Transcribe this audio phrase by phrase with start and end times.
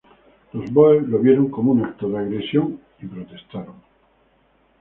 [0.53, 3.75] Los boers lo vieron como un acto de agresión y protestaron.